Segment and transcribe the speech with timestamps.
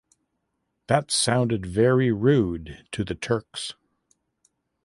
[0.87, 3.75] That sounded very rude to the Turks.